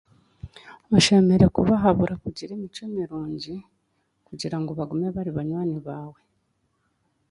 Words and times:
Oshemereire 0.95 1.47
kubahabura 1.55 2.13
kugira 2.23 2.51
emicwe 2.57 2.83
mirungi, 2.95 3.55
kugira 4.27 4.55
ngu 4.59 4.71
bagume 4.79 5.07
bari 5.15 5.31
banywani 5.37 5.77
baawe. 5.85 6.19